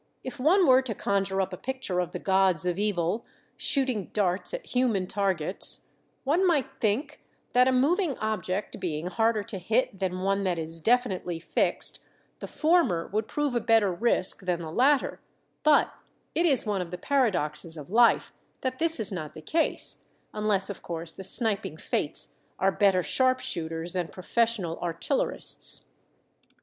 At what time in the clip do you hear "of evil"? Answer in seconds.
2.65-3.23